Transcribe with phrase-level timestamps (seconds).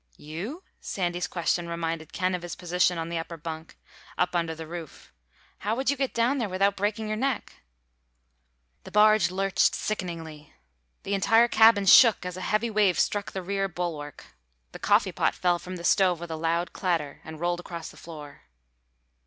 [0.17, 3.77] "You?" Sandy's question reminded Ken of his position on the upper bunk,
[4.17, 5.13] up under the roof.
[5.59, 7.61] "How would you get down there without breaking your neck?"
[8.83, 10.53] The barge lurched sickeningly.
[11.03, 14.25] The entire cabin shook as a heavy wave struck the rear bulwark.
[14.71, 18.45] The coffeepot fell from the stove with a loud clatter and rolled across the floor.